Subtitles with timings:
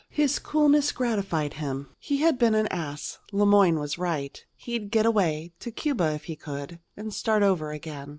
[0.09, 1.89] His coolness gratified him.
[1.99, 4.43] He had been an ass: Le Moyne was right.
[4.55, 8.09] He'd get away to Cuba if he could and start over again.